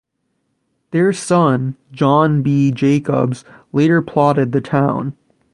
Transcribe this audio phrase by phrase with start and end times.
[0.89, 2.71] Their son John B.
[2.71, 5.15] Jacobs later plotted the town.